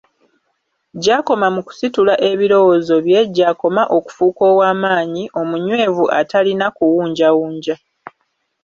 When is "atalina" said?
6.19-6.65